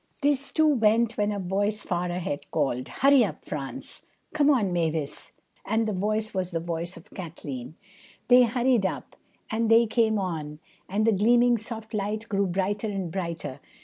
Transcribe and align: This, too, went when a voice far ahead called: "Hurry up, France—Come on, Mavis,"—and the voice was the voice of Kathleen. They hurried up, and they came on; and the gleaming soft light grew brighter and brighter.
This, 0.23 0.51
too, 0.51 0.65
went 0.65 1.15
when 1.15 1.31
a 1.31 1.37
voice 1.37 1.83
far 1.83 2.09
ahead 2.09 2.49
called: 2.49 2.87
"Hurry 2.87 3.23
up, 3.23 3.45
France—Come 3.45 4.49
on, 4.49 4.73
Mavis,"—and 4.73 5.87
the 5.87 5.93
voice 5.93 6.33
was 6.33 6.49
the 6.49 6.59
voice 6.59 6.97
of 6.97 7.11
Kathleen. 7.11 7.75
They 8.27 8.41
hurried 8.45 8.87
up, 8.87 9.15
and 9.51 9.69
they 9.69 9.85
came 9.85 10.17
on; 10.17 10.57
and 10.89 11.05
the 11.05 11.11
gleaming 11.11 11.59
soft 11.59 11.93
light 11.93 12.27
grew 12.29 12.47
brighter 12.47 12.87
and 12.87 13.11
brighter. 13.11 13.59